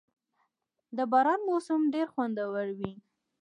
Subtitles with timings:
[0.97, 2.93] •د باران موسم ډېر خوندور وي.